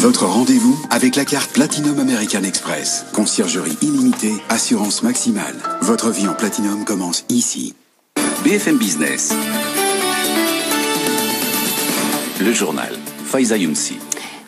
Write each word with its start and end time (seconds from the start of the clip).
Votre 0.00 0.24
rendez-vous 0.24 0.80
avec 0.88 1.14
la 1.14 1.26
carte 1.26 1.52
Platinum 1.52 1.98
American 1.98 2.42
Express. 2.42 3.04
Conciergerie 3.12 3.76
illimitée, 3.82 4.32
assurance 4.48 5.02
maximale. 5.02 5.56
Votre 5.82 6.10
vie 6.10 6.26
en 6.26 6.32
Platinum 6.32 6.86
commence 6.86 7.26
ici. 7.28 7.74
BFM 8.42 8.78
Business. 8.78 9.34
Le 12.40 12.50
journal. 12.50 12.96
Faiza 13.26 13.58
Younsi. 13.58 13.98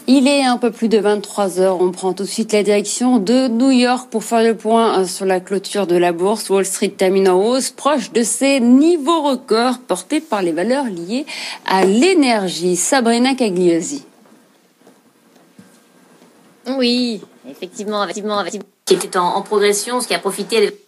Il 0.07 0.27
est 0.27 0.43
un 0.43 0.57
peu 0.57 0.71
plus 0.71 0.89
de 0.89 0.97
23 0.97 1.61
heures. 1.61 1.83
On 1.83 1.91
prend 1.91 2.15
tout 2.15 2.23
de 2.23 2.29
suite 2.29 2.55
la 2.55 2.63
direction 2.63 3.19
de 3.19 3.49
New 3.49 3.73
York 3.73 4.09
pour 4.11 4.25
faire 4.25 4.43
le 4.43 4.57
point 4.57 5.01
euh, 5.01 5.07
sur 5.07 5.27
la 5.27 5.41
clôture 5.41 5.87
de 5.87 5.97
la 5.97 6.13
bourse. 6.13 6.49
Wall 6.49 6.65
Street 6.65 6.95
termine 6.97 7.29
en 7.29 7.39
hausse, 7.39 7.69
proche 7.69 8.11
de 8.11 8.23
ses 8.23 8.59
niveaux 8.61 9.21
records 9.21 9.81
portés 9.87 10.23
par 10.23 10.41
les 10.41 10.53
valeurs 10.53 10.87
liées 10.87 11.27
à 11.67 11.85
l'énergie. 11.85 12.77
Sabrina 12.77 13.35
Cagliosi. 13.35 14.07
Oui, 16.67 17.23
effectivement, 17.49 18.05
effectivement, 18.05 18.41
effectivement, 18.41 18.69
qui 18.85 18.95
était 18.95 19.17
en, 19.17 19.43
progression, 19.43 20.01
ce 20.01 20.07
qui 20.07 20.15
a 20.15 20.19
profité 20.19 20.79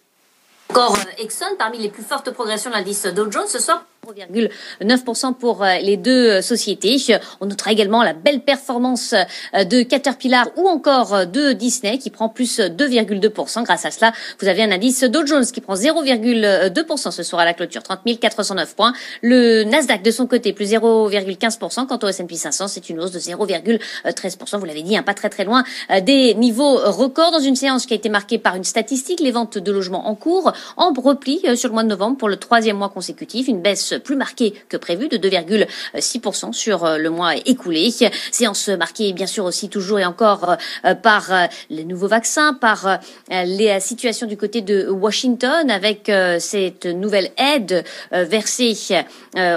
encore 0.70 0.96
euh, 0.96 1.22
Exxon 1.22 1.46
parmi 1.58 1.78
les 1.78 1.88
plus 1.88 2.02
fortes 2.02 2.30
progressions 2.30 2.70
de 2.70 2.76
l'indice 2.76 3.06
Dow 3.06 3.30
Jones 3.30 3.48
ce 3.48 3.58
soir. 3.58 3.84
0,9% 4.04 5.34
pour 5.34 5.64
les 5.64 5.96
deux 5.96 6.42
sociétés. 6.42 6.96
On 7.40 7.46
notera 7.46 7.72
également 7.72 8.02
la 8.02 8.12
belle 8.12 8.40
performance 8.40 9.14
de 9.54 9.82
Caterpillar 9.82 10.48
ou 10.56 10.68
encore 10.68 11.26
de 11.26 11.52
Disney 11.52 11.98
qui 11.98 12.10
prend 12.10 12.28
plus 12.28 12.60
2,2%. 12.60 13.62
Grâce 13.64 13.84
à 13.84 13.90
cela, 13.90 14.12
vous 14.40 14.48
avez 14.48 14.62
un 14.62 14.70
indice 14.70 15.04
Dow 15.04 15.26
Jones 15.26 15.46
qui 15.46 15.60
prend 15.60 15.74
0,2% 15.74 17.10
ce 17.10 17.22
soir 17.22 17.42
à 17.42 17.44
la 17.44 17.54
clôture, 17.54 17.82
30 17.82 18.00
409 18.20 18.74
points. 18.76 18.92
Le 19.22 19.64
Nasdaq 19.64 20.02
de 20.02 20.10
son 20.10 20.26
côté 20.26 20.52
plus 20.52 20.72
0,15%. 20.72 21.86
Quant 21.86 21.98
au 22.02 22.08
S&P 22.08 22.34
500, 22.34 22.68
c'est 22.68 22.88
une 22.90 23.00
hausse 23.00 23.12
de 23.12 23.18
0,13%. 23.18 24.58
Vous 24.58 24.64
l'avez 24.64 24.82
dit, 24.82 24.96
hein, 24.96 25.02
pas 25.02 25.14
très 25.14 25.30
très 25.30 25.44
loin 25.44 25.64
des 26.02 26.34
niveaux 26.34 26.76
records 26.76 27.32
dans 27.32 27.40
une 27.40 27.56
séance 27.56 27.86
qui 27.86 27.94
a 27.94 27.96
été 27.96 28.08
marquée 28.08 28.38
par 28.38 28.56
une 28.56 28.64
statistique, 28.64 29.20
les 29.20 29.30
ventes 29.30 29.58
de 29.58 29.72
logements 29.72 30.08
en 30.08 30.14
cours 30.14 30.52
en 30.76 30.92
repli 30.92 31.40
sur 31.56 31.68
le 31.68 31.74
mois 31.74 31.82
de 31.82 31.88
novembre 31.88 32.16
pour 32.16 32.28
le 32.28 32.36
troisième 32.36 32.76
mois 32.76 32.88
consécutif, 32.88 33.48
une 33.48 33.60
baisse 33.60 33.93
plus 33.98 34.16
marquée 34.16 34.54
que 34.68 34.76
prévu 34.76 35.08
de 35.08 35.16
2,6% 35.16 36.52
sur 36.52 36.84
euh, 36.84 36.98
le 36.98 37.10
mois 37.10 37.36
écoulé. 37.36 37.90
Séance 38.30 38.68
marquée 38.68 39.12
bien 39.12 39.26
sûr 39.26 39.44
aussi 39.44 39.68
toujours 39.68 39.98
et 39.98 40.04
encore 40.04 40.56
euh, 40.84 40.94
par 40.94 41.32
euh, 41.32 41.46
les 41.70 41.84
nouveaux 41.84 42.08
vaccins, 42.08 42.54
par 42.54 42.98
les 43.30 43.80
situations 43.80 44.26
du 44.26 44.36
côté 44.36 44.60
de 44.60 44.88
Washington 44.88 45.70
avec 45.70 46.10
cette 46.38 46.86
nouvelle 46.86 47.30
aide 47.36 47.84
versée 48.12 48.74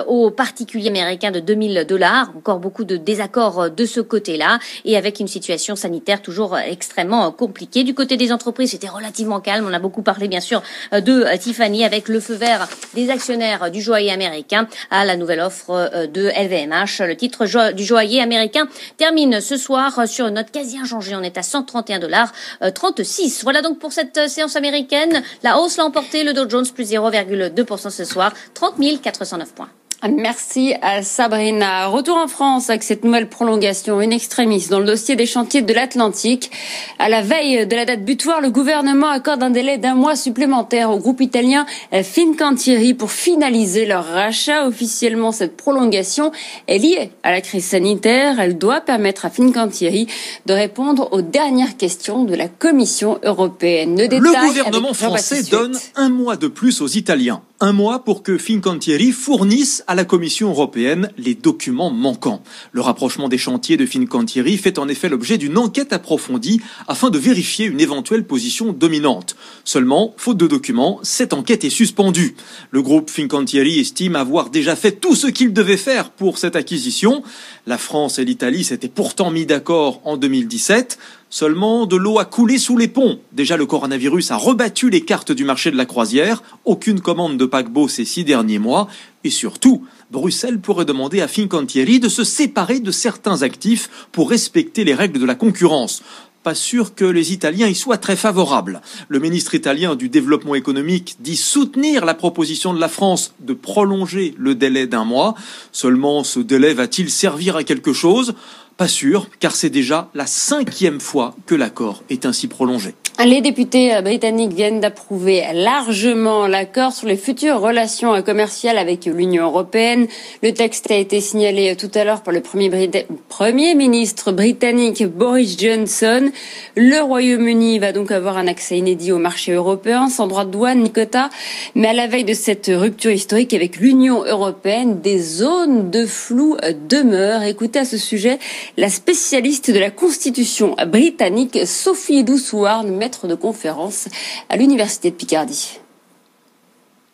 aux 0.08 0.32
particuliers 0.32 0.90
américains 0.90 1.32
de 1.32 1.40
2000 1.40 1.86
dollars. 1.88 2.32
Encore 2.36 2.60
beaucoup 2.60 2.84
de 2.84 2.98
désaccords 2.98 3.70
de 3.70 3.86
ce 3.86 4.00
côté-là 4.00 4.60
et 4.86 4.98
avec 4.98 5.20
une 5.20 5.28
situation 5.28 5.76
sanitaire 5.76 6.22
toujours 6.22 6.58
extrêmement 6.58 7.32
compliquée. 7.32 7.84
Du 7.84 7.94
côté 7.94 8.18
des 8.18 8.32
entreprises, 8.32 8.72
c'était 8.72 8.90
relativement 8.90 9.40
calme. 9.40 9.66
On 9.68 9.74
a 9.74 9.80
beaucoup 9.80 10.02
parlé 10.02 10.28
bien 10.28 10.42
sûr 10.42 10.62
de 10.92 11.38
Tiffany 11.38 11.84
avec 11.86 12.08
le 12.08 12.20
feu 12.20 12.36
vert 12.36 12.68
des 12.94 13.10
actionnaires 13.10 13.72
du 13.72 13.82
joaillier 13.82 14.12
américain 14.12 14.27
américain 14.28 14.67
à 14.92 15.06
la 15.06 15.16
nouvelle 15.16 15.39
offre 15.39 15.72
euh, 15.72 16.08
de 16.08 16.30
LVMH. 16.30 17.08
Le 17.08 17.16
titre 17.16 17.72
du 17.72 17.83
joaillier 17.83 18.22
américain 18.22 18.67
termine 18.97 19.42
ce 19.42 19.58
soir 19.58 20.08
sur 20.08 20.28
une 20.28 20.36
note 20.36 20.52
quasi 20.52 20.78
inchangée. 20.78 21.16
On 21.16 21.23
est 21.23 21.38
à 21.38 21.44
131 21.44 22.00
dollars 22.00 22.31
36. 22.73 23.44
Voilà 23.44 23.61
donc 23.61 23.80
pour 23.80 23.92
cette 23.92 24.17
euh, 24.17 24.28
séance 24.28 24.55
américaine. 24.55 25.23
La 25.44 25.59
hausse 25.59 25.78
l'a 25.78 25.86
emporté. 25.86 26.23
Le 26.23 26.33
Dow 26.33 26.50
Jones 26.50 26.67
plus 26.73 26.92
0,2% 26.92 27.89
ce 27.89 28.05
soir. 28.05 28.33
30 28.53 28.75
409 29.02 29.53
points. 29.53 29.70
Merci 30.08 30.76
à 30.84 31.02
Sabrina. 31.02 31.88
Retour 31.88 32.17
en 32.17 32.28
France 32.28 32.70
avec 32.70 32.84
cette 32.84 33.03
nouvelle 33.03 33.28
prolongation 33.28 34.00
une 34.00 34.14
extrémiste 34.14 34.70
dans 34.70 34.80
le 34.80 34.86
dossier 34.86 35.16
des 35.16 35.26
chantiers 35.26 35.64
de 35.64 35.73
l'Atlantique. 35.73 36.52
À 37.00 37.09
la 37.09 37.23
veille 37.23 37.66
de 37.66 37.76
la 37.76 37.84
date 37.84 38.06
butoir, 38.06 38.39
le 38.39 38.52
gouvernement 38.52 39.09
accorde 39.09 39.42
un 39.42 39.50
délai 39.50 39.80
d'un 39.80 39.95
mois 39.95 40.16
supplémentaire 40.16 40.92
au 40.92 41.00
groupe 41.00 41.20
italien 41.20 41.66
Fincantieri 41.92 42.94
pour 42.94 43.11
finaliser 43.11 43.88
leur 43.88 44.05
rachat. 44.05 44.67
Officiellement, 44.67 45.32
cette 45.32 45.58
prolongation 45.58 46.32
est 46.67 46.77
liée 46.77 47.10
à 47.23 47.32
la 47.32 47.42
crise 47.42 47.66
sanitaire. 47.66 48.39
Elle 48.39 48.60
doit 48.60 48.82
permettre 48.82 49.26
à 49.26 49.32
Fincantieri 49.32 50.05
de 50.45 50.54
répondre 50.54 51.10
aux 51.11 51.23
dernières 51.23 51.76
questions 51.76 52.23
de 52.23 52.36
la 52.36 52.48
Commission 52.48 53.17
européenne. 53.23 53.98
Le, 53.98 54.20
le 54.20 54.48
gouvernement 54.48 54.93
français 54.93 55.42
donne 55.49 55.77
un 55.95 56.10
mois 56.10 56.38
de 56.38 56.48
plus 56.48 56.82
aux 56.82 56.88
Italiens 56.88 57.42
un 57.60 57.73
mois 57.73 58.04
pour 58.04 58.22
que 58.22 58.38
Fincantieri 58.38 59.12
fournisse 59.12 59.84
à 59.88 59.95
la 59.95 60.06
Commission 60.06 60.50
européenne 60.50 61.12
les 61.18 61.34
documents 61.34 61.90
manquants. 61.90 62.44
Le 62.72 62.82
rapprochement 62.82 63.30
des 63.30 63.40
chantiers 63.40 63.78
de 63.78 63.86
Fincantieri 63.86 64.58
fait 64.58 64.78
en 64.78 64.88
effet 64.88 65.10
l'objet 65.10 65.40
d'une 65.40 65.58
enquête 65.58 65.92
approfondie 65.92 66.62
afin 66.88 67.10
de 67.10 67.17
vérifier 67.17 67.66
une 67.66 67.80
éventuelle 67.80 68.26
position 68.26 68.73
dominante. 68.73 69.36
Seulement, 69.64 70.14
faute 70.17 70.38
de 70.38 70.46
documents, 70.46 71.00
cette 71.02 71.34
enquête 71.34 71.64
est 71.64 71.72
suspendue. 71.72 72.36
Le 72.70 72.84
groupe 72.84 73.10
Fincantieri 73.10 73.80
estime 73.80 74.16
avoir 74.16 74.52
déjà 74.52 74.76
fait 74.76 74.92
tout 74.92 75.16
ce 75.16 75.28
qu'il 75.28 75.52
devait 75.52 75.78
faire 75.78 76.12
pour 76.12 76.38
cette 76.38 76.56
acquisition. 76.56 77.23
La 77.66 77.80
France 77.80 78.20
et 78.20 78.26
l'Italie 78.26 78.64
s'étaient 78.66 78.88
pourtant 78.88 79.32
mis 79.32 79.48
d'accord 79.48 80.02
en 80.06 80.17
2017. 80.17 81.00
Seulement, 81.30 81.86
de 81.86 81.98
l'eau 81.98 82.20
a 82.20 82.26
coulé 82.26 82.58
sous 82.58 82.77
les 82.77 82.88
ponts. 82.88 83.20
Déjà, 83.33 83.58
le 83.58 83.65
coronavirus 83.65 84.32
a 84.32 84.38
rebattu 84.38 84.89
les 84.89 85.02
cartes 85.02 85.33
du 85.33 85.43
marché 85.43 85.71
de 85.71 85.76
la 85.76 85.86
croisière. 85.86 86.42
Aucune 86.64 87.02
commande 87.02 87.38
de 87.38 87.45
paquebot 87.45 87.89
ces 87.89 88.05
six 88.05 88.23
derniers 88.23 88.60
mois. 88.60 88.88
Et 89.26 89.30
surtout, 89.30 89.86
Bruxelles 90.10 90.60
pourrait 90.60 90.86
demander 90.86 91.20
à 91.20 91.27
Fincantieri 91.27 91.99
de 91.99 92.08
se 92.08 92.23
séparer 92.23 92.80
de 92.80 92.92
certains 92.92 93.42
actifs 93.42 94.08
pour 94.14 94.30
respecter 94.30 94.86
les 94.86 94.93
règles 94.93 95.20
de 95.20 95.26
la 95.26 95.36
concurrence 95.36 96.02
pas 96.48 96.55
sûr 96.55 96.95
que 96.95 97.04
les 97.04 97.33
Italiens 97.33 97.67
y 97.67 97.76
soient 97.76 97.98
très 97.98 98.16
favorables. 98.16 98.82
Le 99.10 99.20
ministre 99.20 99.54
italien 99.54 99.95
du 99.95 100.08
développement 100.08 100.55
économique 100.55 101.17
dit 101.20 101.36
soutenir 101.36 102.05
la 102.05 102.14
proposition 102.14 102.73
de 102.73 102.80
la 102.80 102.87
France 102.87 103.33
de 103.42 103.52
prolonger 103.52 104.33
le 104.37 104.55
délai 104.55 104.87
d'un 104.87 105.04
mois. 105.04 105.36
Seulement, 105.73 106.23
ce 106.23 106.39
délai 106.39 106.73
va-t-il 106.73 107.10
servir 107.10 107.58
à 107.58 107.66
quelque 107.66 107.92
chose? 107.92 108.33
Pas 108.77 108.88
sûr, 108.88 109.27
car 109.39 109.55
c'est 109.55 109.70
déjà 109.70 110.10
la 110.14 110.27
cinquième 110.27 110.99
fois 110.99 111.36
que 111.45 111.55
l'accord 111.55 112.04
est 112.10 112.26
ainsi 112.26 112.48
prolongé. 112.48 112.95
Les 113.26 113.42
députés 113.42 114.00
britanniques 114.04 114.54
viennent 114.54 114.80
d'approuver 114.80 115.44
largement 115.52 116.45
l'accord 116.45 116.94
sur 116.94 117.08
les 117.08 117.17
futures 117.17 117.60
relations 117.60 118.22
commerciales 118.22 118.78
avec 118.78 119.05
l'Union 119.05 119.45
européenne. 119.45 120.05
Le 120.44 120.54
texte 120.54 120.92
a 120.92 120.95
été 120.95 121.20
signalé 121.20 121.76
tout 121.76 121.89
à 121.95 122.04
l'heure 122.04 122.22
par 122.22 122.32
le 122.32 122.42
premier, 122.42 123.73
ministre 123.73 124.32
britannique 124.32 125.04
Boris 125.04 125.58
Johnson. 125.60 126.30
Le 126.76 127.02
Royaume-Uni 127.02 127.80
va 127.80 127.92
donc 127.92 128.12
avoir 128.12 128.38
un 128.38 128.48
accès 128.48 128.78
inédit 128.78 129.12
au 129.12 129.18
marché 129.18 129.51
européen 129.51 130.10
sans 130.10 130.28
droit 130.28 130.45
de 130.45 130.51
douane 130.51 130.84
ni 130.84 130.92
quota. 130.92 131.31
Mais 131.74 131.88
à 131.88 131.94
la 131.94 132.06
veille 132.06 132.24
de 132.24 132.36
cette 132.36 132.72
rupture 132.72 133.12
historique 133.12 133.56
avec 133.56 133.78
l'Union 133.78 134.24
européenne, 134.25 135.01
des 135.01 135.18
zones 135.18 135.89
de 135.89 136.06
flou 136.06 136.56
demeurent. 136.88 137.44
Écoutez 137.44 137.80
à 137.80 137.86
ce 137.86 137.98
sujet 137.98 138.38
la 138.78 138.89
spécialiste 138.89 139.72
de 139.72 139.80
la 139.80 139.89
Constitution 139.89 140.75
britannique 140.86 141.66
Sophie 141.66 142.24
Doussouard, 142.24 142.84
maître 143.07 143.28
de 143.28 143.36
conférence 143.36 144.10
à 144.50 144.57
l'Université 144.57 145.12
de 145.12 145.16
Picardie. 145.16 145.80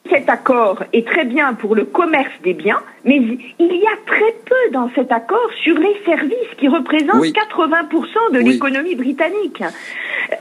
Cet 0.10 0.28
accord 0.28 0.84
est 0.92 1.06
très 1.06 1.24
bien 1.24 1.54
pour 1.54 1.76
le 1.76 1.86
commerce 1.86 2.34
des 2.44 2.56
biens, 2.56 2.82
mais 3.06 3.18
il 3.60 3.76
y 3.76 3.86
a 3.86 3.98
très 4.08 4.34
peu 4.44 4.72
dans 4.72 4.90
cet 4.96 5.12
accord 5.12 5.50
sur 5.64 5.78
les 5.78 5.96
services 6.04 6.54
qui 6.58 6.68
représentent 6.68 7.24
80% 7.24 8.34
de 8.34 8.40
l'économie 8.40 8.96
britannique. 8.96 9.64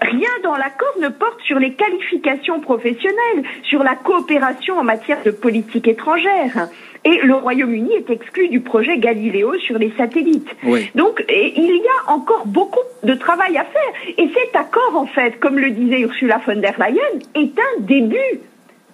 Rien 0.01 0.31
dans 0.43 0.57
l'accord 0.57 0.97
ne 1.01 1.09
porte 1.09 1.41
sur 1.43 1.59
les 1.59 1.75
qualifications 1.75 2.61
professionnelles, 2.61 3.45
sur 3.63 3.83
la 3.83 3.95
coopération 3.95 4.79
en 4.79 4.85
matière 4.85 5.23
de 5.23 5.31
politique 5.31 5.87
étrangère. 5.87 6.69
Et 7.05 7.19
le 7.23 7.35
Royaume-Uni 7.35 7.95
est 7.95 8.11
exclu 8.11 8.49
du 8.49 8.61
projet 8.61 8.99
Galileo 8.99 9.59
sur 9.59 9.79
les 9.79 9.93
satellites. 9.97 10.49
Donc, 10.95 11.25
il 11.29 11.77
y 11.77 12.09
a 12.09 12.13
encore 12.13 12.47
beaucoup 12.47 12.87
de 13.03 13.15
travail 13.15 13.57
à 13.57 13.65
faire. 13.65 13.93
Et 14.19 14.29
cet 14.29 14.55
accord, 14.55 14.97
en 14.97 15.07
fait, 15.07 15.39
comme 15.41 15.59
le 15.59 15.71
disait 15.71 16.01
Ursula 16.01 16.41
von 16.47 16.57
der 16.57 16.75
Leyen, 16.79 17.19
est 17.35 17.59
un 17.59 17.81
début 17.81 18.41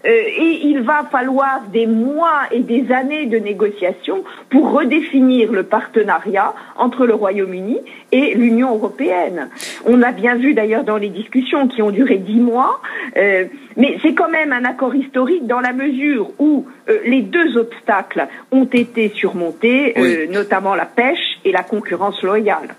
euh, 0.05 0.09
et 0.09 0.61
il 0.65 0.83
va 0.83 1.05
falloir 1.11 1.63
des 1.73 1.87
mois 1.87 2.43
et 2.53 2.61
des 2.61 2.93
années 2.93 3.27
de 3.27 3.39
négociations 3.39 4.25
pour 4.51 4.73
redéfinir 4.73 5.53
le 5.53 5.65
partenariat 5.65 6.55
entre 6.77 7.07
le 7.07 7.15
Royaume-Uni 7.15 7.79
et 8.13 8.35
l'Union 8.35 8.75
européenne. 8.75 9.49
On 9.87 10.03
a 10.03 10.13
bien 10.13 10.37
vu 10.37 10.55
d'ailleurs 10.55 10.85
dans 10.85 10.99
les 10.99 11.09
discussions 11.09 11.69
qui 11.69 11.83
ont 11.83 11.91
duré 11.91 12.17
dix 12.17 12.41
mois, 12.41 12.81
euh, 13.17 13.47
mais 13.77 13.99
c'est 14.03 14.15
quand 14.15 14.31
même 14.31 14.53
un 14.53 14.65
accord 14.65 14.95
historique 14.95 15.47
dans 15.47 15.61
la 15.61 15.73
mesure 15.73 16.31
où 16.39 16.67
euh, 16.89 16.99
les 17.05 17.23
deux 17.23 17.57
obstacles 17.57 18.29
ont 18.53 18.67
été 18.67 19.09
surmontés, 19.09 19.95
notamment 20.31 20.75
la 20.75 20.87
pêche 20.87 21.39
et 21.45 21.53
la 21.53 21.63
concurrence 21.63 22.23
loyale. 22.23 22.75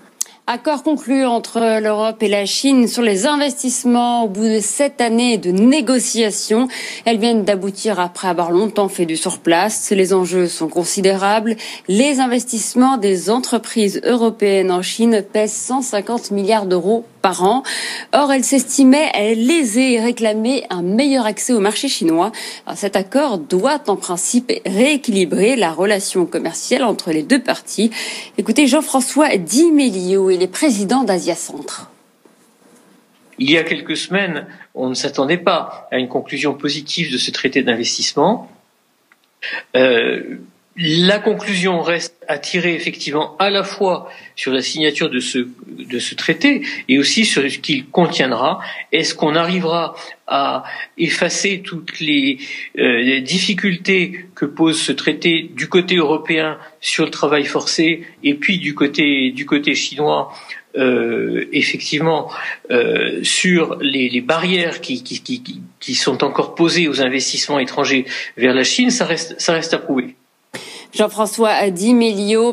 Accord 0.52 0.82
conclu 0.82 1.24
entre 1.24 1.78
l'Europe 1.80 2.24
et 2.24 2.28
la 2.28 2.44
Chine 2.44 2.88
sur 2.88 3.02
les 3.02 3.24
investissements 3.24 4.24
au 4.24 4.28
bout 4.28 4.48
de 4.48 4.58
sept 4.58 5.00
années 5.00 5.38
de 5.38 5.52
négociations. 5.52 6.66
Elles 7.04 7.20
viennent 7.20 7.44
d'aboutir 7.44 8.00
après 8.00 8.26
avoir 8.26 8.50
longtemps 8.50 8.88
fait 8.88 9.06
du 9.06 9.16
surplace. 9.16 9.92
Les 9.92 10.12
enjeux 10.12 10.48
sont 10.48 10.66
considérables. 10.66 11.54
Les 11.86 12.18
investissements 12.18 12.96
des 12.96 13.30
entreprises 13.30 14.00
européennes 14.04 14.72
en 14.72 14.82
Chine 14.82 15.22
pèsent 15.22 15.52
150 15.52 16.32
milliards 16.32 16.66
d'euros 16.66 17.04
par 17.20 17.44
an. 17.44 17.62
Or, 18.12 18.32
elle 18.32 18.44
s'estimait 18.44 19.34
lésée 19.34 19.94
et 19.94 20.00
réclamait 20.00 20.64
un 20.70 20.82
meilleur 20.82 21.26
accès 21.26 21.52
au 21.52 21.60
marché 21.60 21.88
chinois. 21.88 22.32
cet 22.74 22.96
accord 22.96 23.38
doit 23.38 23.82
en 23.88 23.96
principe 23.96 24.52
rééquilibrer 24.66 25.56
la 25.56 25.72
relation 25.72 26.26
commerciale 26.26 26.84
entre 26.84 27.12
les 27.12 27.22
deux 27.22 27.42
parties. 27.42 27.90
Écoutez 28.38 28.66
Jean-François 28.66 29.36
Di 29.36 29.70
Melio, 29.70 30.30
il 30.30 30.42
est 30.42 30.48
président 30.48 31.04
d'Asia 31.04 31.34
Centre. 31.34 31.90
Il 33.38 33.50
y 33.50 33.56
a 33.56 33.62
quelques 33.62 33.96
semaines, 33.96 34.46
on 34.74 34.90
ne 34.90 34.94
s'attendait 34.94 35.38
pas 35.38 35.88
à 35.90 35.98
une 35.98 36.08
conclusion 36.08 36.52
positive 36.54 37.10
de 37.10 37.16
ce 37.16 37.30
traité 37.30 37.62
d'investissement. 37.62 38.50
Euh, 39.76 40.36
la 40.82 41.18
conclusion 41.18 41.82
reste 41.82 42.16
à 42.26 42.38
tirer 42.38 42.74
effectivement 42.74 43.36
à 43.38 43.50
la 43.50 43.64
fois 43.64 44.10
sur 44.34 44.50
la 44.50 44.62
signature 44.62 45.10
de 45.10 45.20
ce, 45.20 45.46
de 45.66 45.98
ce 45.98 46.14
traité 46.14 46.62
et 46.88 46.98
aussi 46.98 47.26
sur 47.26 47.42
ce 47.42 47.58
qu'il 47.58 47.86
contiendra. 47.86 48.60
Est-ce 48.90 49.14
qu'on 49.14 49.34
arrivera 49.34 49.94
à 50.26 50.64
effacer 50.96 51.60
toutes 51.60 52.00
les, 52.00 52.38
euh, 52.78 53.20
difficultés 53.20 54.26
que 54.34 54.46
pose 54.46 54.80
ce 54.80 54.92
traité 54.92 55.50
du 55.54 55.68
côté 55.68 55.96
européen 55.96 56.56
sur 56.80 57.04
le 57.04 57.10
travail 57.10 57.44
forcé 57.44 58.04
et 58.24 58.34
puis 58.34 58.58
du 58.58 58.74
côté, 58.74 59.32
du 59.32 59.44
côté 59.44 59.74
chinois 59.74 60.32
euh, 60.76 61.46
effectivement 61.52 62.30
euh, 62.70 63.22
sur 63.22 63.76
les, 63.82 64.08
les 64.08 64.20
barrières 64.20 64.80
qui, 64.80 65.02
qui, 65.02 65.20
qui, 65.20 65.42
qui, 65.80 65.94
sont 65.94 66.22
encore 66.24 66.54
posées 66.54 66.88
aux 66.88 67.02
investissements 67.02 67.58
étrangers 67.58 68.06
vers 68.36 68.54
la 68.54 68.62
Chine, 68.62 68.90
ça 68.90 69.04
reste, 69.04 69.38
ça 69.40 69.52
reste 69.52 69.74
à 69.74 69.78
prouver. 69.78 70.14
Jean-François 70.92 71.70
Di 71.70 71.94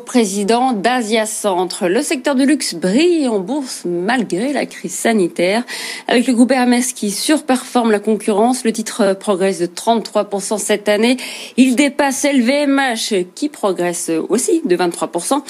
président 0.05 0.71
d'Asia 0.71 1.25
Centre. 1.25 1.87
Le 1.87 2.03
secteur 2.03 2.35
du 2.35 2.45
luxe 2.45 2.75
brille 2.75 3.27
en 3.27 3.39
bourse 3.39 3.81
malgré 3.85 4.53
la 4.53 4.67
crise 4.67 4.93
sanitaire. 4.93 5.63
Avec 6.07 6.27
le 6.27 6.33
groupe 6.33 6.51
Hermès 6.51 6.93
qui 6.93 7.09
surperforme 7.09 7.89
la 7.89 7.99
concurrence, 7.99 8.63
le 8.63 8.71
titre 8.71 9.13
progresse 9.13 9.59
de 9.59 9.65
33% 9.65 10.59
cette 10.59 10.87
année. 10.87 11.17
Il 11.57 11.75
dépasse 11.75 12.25
LVMH 12.31 13.25
qui 13.33 13.49
progresse 13.49 14.11
aussi 14.29 14.61
de 14.63 14.77
23%. 14.77 15.41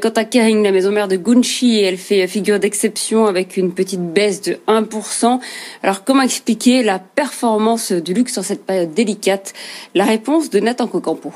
Quant 0.00 0.08
à 0.10 0.24
Kering, 0.24 0.62
la 0.62 0.70
maison 0.70 0.92
mère 0.92 1.08
de 1.08 1.16
Gucci, 1.16 1.80
elle 1.80 1.98
fait 1.98 2.28
figure 2.28 2.60
d'exception 2.60 3.26
avec 3.26 3.56
une 3.56 3.72
petite 3.72 4.12
baisse 4.12 4.40
de 4.42 4.58
1%. 4.68 5.40
Alors 5.82 6.04
comment 6.04 6.22
expliquer 6.22 6.84
la 6.84 7.00
performance 7.00 7.90
du 7.90 8.14
luxe 8.14 8.38
en 8.38 8.42
cette 8.42 8.64
période 8.64 8.94
délicate? 8.94 9.52
La 9.96 10.04
réponse 10.04 10.48
de 10.48 10.60
Nathan 10.60 10.86
Cocampo. 10.86 11.32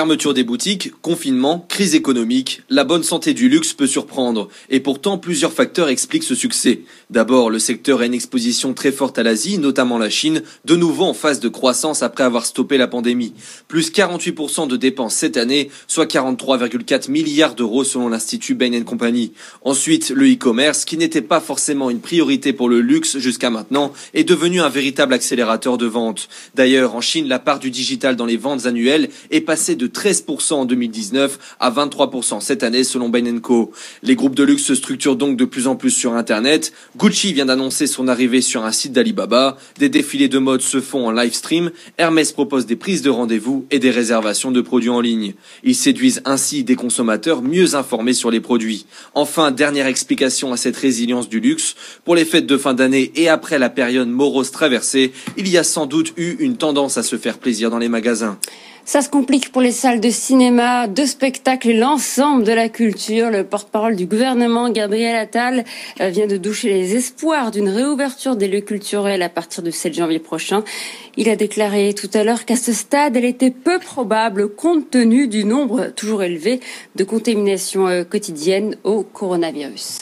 Fermeture 0.00 0.32
des 0.32 0.44
boutiques, 0.44 0.92
confinement, 1.02 1.66
crise 1.68 1.94
économique, 1.94 2.62
la 2.70 2.84
bonne 2.84 3.02
santé 3.02 3.34
du 3.34 3.50
luxe 3.50 3.74
peut 3.74 3.86
surprendre. 3.86 4.48
Et 4.70 4.80
pourtant, 4.80 5.18
plusieurs 5.18 5.52
facteurs 5.52 5.90
expliquent 5.90 6.24
ce 6.24 6.34
succès. 6.34 6.80
D'abord, 7.10 7.50
le 7.50 7.58
secteur 7.58 8.00
a 8.00 8.06
une 8.06 8.14
exposition 8.14 8.72
très 8.72 8.92
forte 8.92 9.18
à 9.18 9.22
l'Asie, 9.22 9.58
notamment 9.58 9.98
la 9.98 10.08
Chine, 10.08 10.42
de 10.64 10.74
nouveau 10.74 11.04
en 11.04 11.12
phase 11.12 11.38
de 11.38 11.50
croissance 11.50 12.02
après 12.02 12.24
avoir 12.24 12.46
stoppé 12.46 12.78
la 12.78 12.88
pandémie. 12.88 13.34
Plus 13.68 13.92
48% 13.92 14.68
de 14.68 14.76
dépenses 14.78 15.16
cette 15.16 15.36
année, 15.36 15.68
soit 15.86 16.10
43,4 16.10 17.10
milliards 17.10 17.54
d'euros 17.54 17.84
selon 17.84 18.08
l'Institut 18.08 18.54
Bain 18.54 18.80
Company. 18.84 19.32
Ensuite, 19.66 20.08
le 20.16 20.32
e-commerce, 20.32 20.86
qui 20.86 20.96
n'était 20.96 21.20
pas 21.20 21.40
forcément 21.40 21.90
une 21.90 22.00
priorité 22.00 22.54
pour 22.54 22.70
le 22.70 22.80
luxe 22.80 23.18
jusqu'à 23.18 23.50
maintenant, 23.50 23.92
est 24.14 24.24
devenu 24.24 24.62
un 24.62 24.70
véritable 24.70 25.12
accélérateur 25.12 25.76
de 25.76 25.84
vente. 25.84 26.30
D'ailleurs, 26.54 26.94
en 26.94 27.02
Chine, 27.02 27.28
la 27.28 27.38
part 27.38 27.58
du 27.58 27.70
digital 27.70 28.16
dans 28.16 28.24
les 28.24 28.38
ventes 28.38 28.64
annuelles 28.64 29.10
est 29.30 29.42
passée 29.42 29.76
de 29.76 29.89
13% 29.90 30.54
en 30.54 30.64
2019 30.64 31.56
à 31.60 31.70
23% 31.70 32.40
cette 32.40 32.62
année 32.62 32.84
selon 32.84 33.08
Bain 33.08 33.38
Co. 33.40 33.72
Les 34.02 34.14
groupes 34.14 34.34
de 34.34 34.42
luxe 34.42 34.62
se 34.62 34.74
structurent 34.74 35.16
donc 35.16 35.36
de 35.36 35.44
plus 35.44 35.66
en 35.66 35.76
plus 35.76 35.90
sur 35.90 36.14
Internet. 36.14 36.72
Gucci 36.96 37.32
vient 37.32 37.46
d'annoncer 37.46 37.86
son 37.86 38.08
arrivée 38.08 38.40
sur 38.40 38.64
un 38.64 38.72
site 38.72 38.92
d'Alibaba. 38.92 39.56
Des 39.78 39.88
défilés 39.88 40.28
de 40.28 40.38
mode 40.38 40.62
se 40.62 40.80
font 40.80 41.06
en 41.06 41.12
live 41.12 41.34
stream. 41.34 41.70
Hermès 41.98 42.32
propose 42.32 42.66
des 42.66 42.76
prises 42.76 43.02
de 43.02 43.10
rendez-vous 43.10 43.66
et 43.70 43.78
des 43.78 43.90
réservations 43.90 44.50
de 44.50 44.60
produits 44.60 44.90
en 44.90 45.00
ligne. 45.00 45.34
Ils 45.64 45.74
séduisent 45.74 46.22
ainsi 46.24 46.64
des 46.64 46.76
consommateurs 46.76 47.42
mieux 47.42 47.74
informés 47.74 48.12
sur 48.12 48.30
les 48.30 48.40
produits. 48.40 48.86
Enfin, 49.14 49.50
dernière 49.50 49.86
explication 49.86 50.52
à 50.52 50.56
cette 50.56 50.76
résilience 50.76 51.28
du 51.28 51.40
luxe. 51.40 51.74
Pour 52.04 52.14
les 52.14 52.24
fêtes 52.24 52.46
de 52.46 52.56
fin 52.56 52.74
d'année 52.74 53.12
et 53.16 53.28
après 53.28 53.58
la 53.58 53.70
période 53.70 54.08
morose 54.08 54.50
traversée, 54.50 55.12
il 55.36 55.48
y 55.48 55.58
a 55.58 55.64
sans 55.64 55.86
doute 55.86 56.12
eu 56.16 56.36
une 56.38 56.56
tendance 56.56 56.96
à 56.96 57.02
se 57.02 57.16
faire 57.16 57.38
plaisir 57.38 57.70
dans 57.70 57.78
les 57.78 57.88
magasins. 57.88 58.38
Ça 58.84 59.02
se 59.02 59.08
complique 59.08 59.52
pour 59.52 59.62
les 59.62 59.69
salles 59.72 60.00
de 60.00 60.10
cinéma, 60.10 60.86
de 60.86 61.04
spectacle 61.04 61.70
et 61.70 61.74
l'ensemble 61.74 62.44
de 62.44 62.52
la 62.52 62.68
culture. 62.68 63.30
Le 63.30 63.44
porte-parole 63.44 63.96
du 63.96 64.06
gouvernement, 64.06 64.70
Gabriel 64.70 65.16
Attal, 65.16 65.64
euh, 66.00 66.08
vient 66.08 66.26
de 66.26 66.36
doucher 66.36 66.68
les 66.68 66.96
espoirs 66.96 67.50
d'une 67.50 67.68
réouverture 67.68 68.36
des 68.36 68.48
lieux 68.48 68.60
culturels 68.60 69.22
à 69.22 69.28
partir 69.28 69.62
du 69.62 69.72
7 69.72 69.94
janvier 69.94 70.18
prochain. 70.18 70.64
Il 71.16 71.28
a 71.28 71.36
déclaré 71.36 71.94
tout 71.94 72.10
à 72.14 72.24
l'heure 72.24 72.44
qu'à 72.44 72.56
ce 72.56 72.72
stade, 72.72 73.16
elle 73.16 73.24
était 73.24 73.50
peu 73.50 73.78
probable 73.78 74.48
compte 74.48 74.90
tenu 74.90 75.28
du 75.28 75.44
nombre 75.44 75.88
toujours 75.94 76.22
élevé 76.22 76.60
de 76.96 77.04
contaminations 77.04 77.88
euh, 77.88 78.04
quotidiennes 78.04 78.76
au 78.84 79.02
coronavirus. 79.02 80.00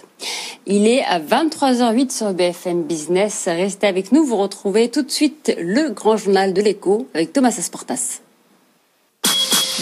Il 0.66 0.86
est 0.86 1.02
à 1.04 1.18
23h08 1.18 2.10
sur 2.10 2.34
BFM 2.34 2.82
Business. 2.82 3.44
Restez 3.46 3.86
avec 3.86 4.12
nous, 4.12 4.24
vous 4.24 4.36
retrouvez 4.36 4.90
tout 4.90 5.02
de 5.02 5.10
suite 5.10 5.54
le 5.58 5.90
grand 5.90 6.16
journal 6.16 6.52
de 6.52 6.60
l'écho 6.60 7.06
avec 7.14 7.32
Thomas 7.32 7.54
Asportas. 7.58 8.20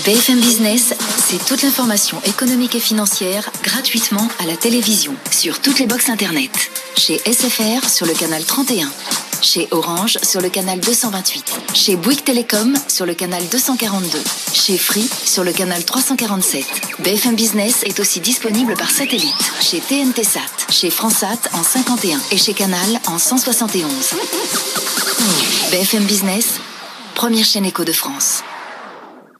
BFM 0.07 0.39
Business, 0.39 0.95
c'est 1.19 1.45
toute 1.47 1.63
l'information 1.63 2.23
économique 2.27 2.77
et 2.77 2.81
financière 2.81 3.51
gratuitement 3.65 4.29
à 4.39 4.47
la 4.47 4.57
télévision, 4.57 5.17
sur 5.33 5.61
toutes 5.61 5.81
les 5.81 5.89
boxes 5.89 6.11
Internet. 6.11 6.71
Chez 6.97 7.19
SFR 7.19 7.89
sur 7.89 8.07
le 8.07 8.13
canal 8.13 8.45
31. 8.45 8.89
Chez 9.43 9.67
Orange 9.73 10.19
sur 10.23 10.41
le 10.41 10.49
canal 10.49 10.79
228. 10.79 11.61
Chez 11.75 11.97
Bouygues 11.97 12.23
Télécom 12.23 12.77
sur 12.87 13.05
le 13.05 13.15
canal 13.15 13.43
242. 13.49 14.23
Chez 14.55 14.79
Free 14.79 15.11
sur 15.25 15.43
le 15.43 15.53
canal 15.53 15.85
347. 15.85 16.65
BFM 17.01 17.35
Business 17.35 17.83
est 17.83 17.99
aussi 17.99 18.21
disponible 18.21 18.75
par 18.75 18.93
satellite. 18.93 19.35
Chez 19.61 19.81
TNT 19.81 20.23
Sat, 20.23 20.71
chez 20.71 20.91
Fransat 20.91 21.51
en 21.53 21.65
51 21.65 22.21
et 22.31 22.37
chez 22.37 22.55
Canal 22.55 23.01
en 23.09 23.19
171. 23.19 23.91
BFM 25.73 26.05
Business, 26.05 26.61
première 27.17 27.45
chaîne 27.45 27.65
éco 27.65 27.83
de 27.83 27.93
France. 27.93 28.45